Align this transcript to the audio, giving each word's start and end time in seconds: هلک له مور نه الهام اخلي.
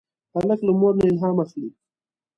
هلک 0.35 0.59
له 0.67 0.71
مور 0.79 0.93
نه 0.99 1.03
الهام 1.11 1.37
اخلي. 1.45 1.69